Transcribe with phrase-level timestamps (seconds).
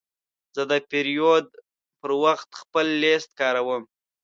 [0.55, 1.47] زه د پیرود
[1.99, 3.83] پر وخت خپل لیست کاروم.